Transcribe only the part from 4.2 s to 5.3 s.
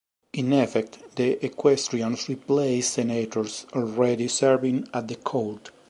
serving at the